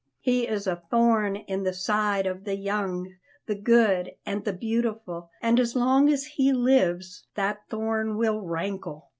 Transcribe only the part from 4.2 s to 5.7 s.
and the beautiful, and